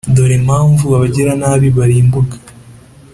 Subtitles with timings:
[0.15, 2.49] Dore mpamvu abagiranabi barimbuka vuba.